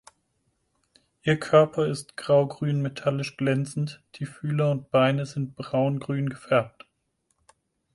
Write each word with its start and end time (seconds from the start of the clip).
Ihr 1.21 1.39
Körper 1.39 1.85
ist 1.85 2.17
graugrün 2.17 2.81
metallisch 2.81 3.37
glänzend, 3.37 4.01
die 4.15 4.25
Fühler 4.25 4.71
und 4.71 4.89
Beine 4.89 5.27
sind 5.27 5.55
braungrün 5.55 6.27
gefärbt. 6.27 6.87